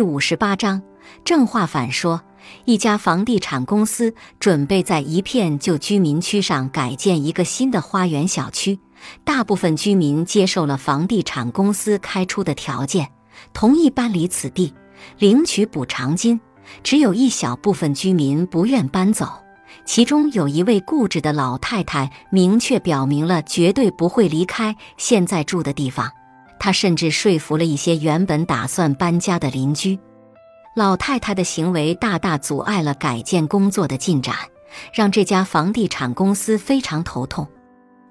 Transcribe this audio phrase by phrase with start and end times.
[0.00, 0.80] 第五十八章
[1.26, 2.22] 正话反说。
[2.64, 8.78] 一家房地产公司准备在一片旧居民区上改建一个新的花园小区，
[9.24, 13.10] 大部分居民接受了房地产公司开出的条件，
[13.52, 14.72] 同意搬离此地，
[15.18, 16.40] 领取补偿金。
[16.82, 19.28] 只有一小部分居民不愿搬走，
[19.84, 26.10] 其中有一位固执的老太太，明确表明了绝对不会离开现在住的地方。
[26.60, 29.98] 他甚至说服了一些原本打算搬家的邻居。
[30.76, 34.36] 老太太的行为大大阻碍了改建工作的进展，
[34.94, 37.48] 让这家房地产公司非常头痛。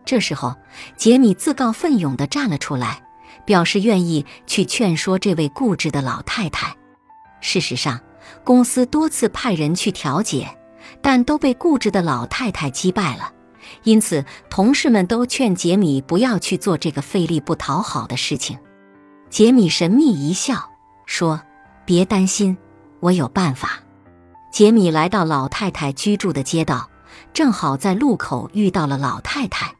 [0.03, 0.55] 这时候，
[0.97, 3.01] 杰米自告奋勇地站了出来，
[3.45, 6.75] 表示愿意去劝说这位固执的老太太。
[7.41, 8.01] 事实上，
[8.43, 10.49] 公司多次派人去调解，
[11.01, 13.31] 但都被固执的老太太击败了。
[13.83, 18.57] 因此，同事们都劝杰米不要去做这个费力不讨好的事情。
[19.29, 20.69] 杰米神秘一笑，
[21.05, 21.41] 说。
[21.85, 22.55] 别担心，
[22.99, 23.79] 我有办法。
[24.51, 26.87] 杰米来到老太太居住的街道，
[27.33, 29.73] 正好在路口遇到了老太太。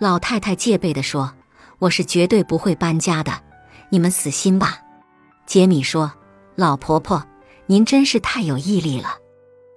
[0.00, 1.32] 老太太戒备地说
[1.78, 3.32] ：“我是绝对不会搬家的，
[3.90, 4.78] 你们死心吧。”
[5.46, 6.10] 杰米说
[6.56, 7.24] ：“老婆婆，
[7.66, 9.10] 您真是太有毅力了。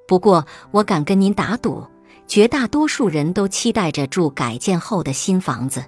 [0.07, 1.85] 不过我敢跟您打赌，
[2.29, 5.83] 绝大多数人都期待着住改建后的新房子。”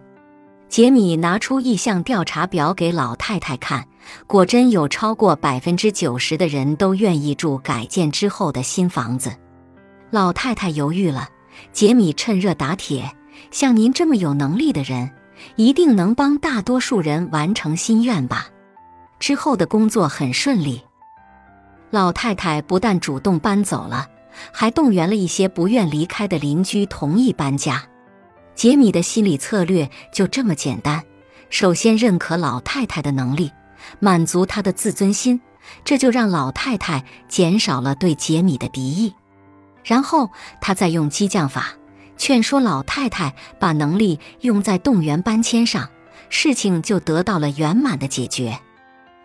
[0.67, 3.85] 杰米拿出意向调查表给老太太看，
[4.25, 9.31] 果真有超过百分之九十的人都愿意住改建之后的新房子。
[10.09, 11.27] 老太太犹豫了，
[11.73, 13.11] 杰米趁热打铁
[13.51, 15.11] ：“像您这么有能力的人，
[15.57, 18.47] 一定能帮大多数人完成心愿吧？”
[19.19, 20.81] 之后的工作很顺利，
[21.89, 24.07] 老太太不但主动搬走了，
[24.51, 27.83] 还动员了一些不愿离开的邻居同意搬家。
[28.55, 31.03] 杰米的心理策略就这么简单：
[31.49, 33.51] 首先认可老太太的能力，
[33.99, 35.41] 满足她的自尊心，
[35.83, 39.13] 这就让老太太减少了对杰米的敌意。
[39.83, 40.29] 然后
[40.59, 41.69] 他再用激将法
[42.15, 45.89] 劝说老太太把能力用在动员搬迁上，
[46.29, 48.59] 事情就得到了圆满的解决。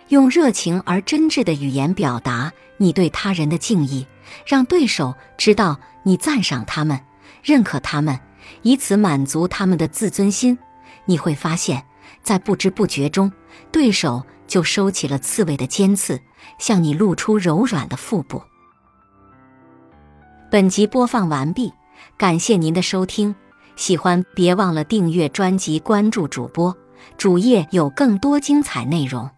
[0.08, 4.06] 用热情而真挚的语言表达你对他人的敬意，
[4.46, 7.00] 让对手知道你赞赏他们，
[7.42, 8.18] 认可他们。
[8.62, 10.56] 以此满足他们的自尊心，
[11.04, 11.84] 你会发现，
[12.22, 13.32] 在不知不觉中，
[13.72, 16.20] 对手就收起了刺猬的尖刺，
[16.58, 18.40] 向你露出柔软的腹部。
[20.48, 21.72] 本集播放完毕，
[22.16, 23.34] 感谢您的收听，
[23.74, 26.76] 喜欢别忘了订阅专辑、关注主播，
[27.18, 29.28] 主页有更多精彩内容。